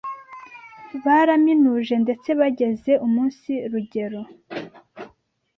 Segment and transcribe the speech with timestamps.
[1.03, 4.21] baraminuje ndetse bageze umunsi rugero